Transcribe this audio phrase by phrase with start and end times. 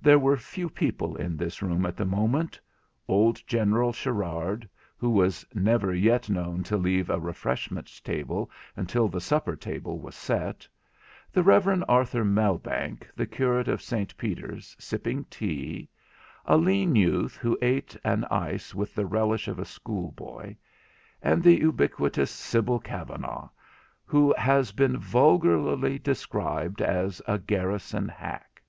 [0.00, 5.92] There were few people in this room at the moment—old General Sharard, who was never
[5.92, 10.68] yet known to leave a refreshment table until the supper table was set;
[11.32, 11.82] the Rev.
[11.88, 15.88] Arthur Mellbank, the curate of St Peter's, sipping tea;
[16.46, 20.54] a lean youth who ate an ice with the relish of a schoolboy;
[21.20, 23.48] and the ubiquitous Sibyl Kavanagh,
[24.06, 28.62] who has been vulgarly described as a garrison hack.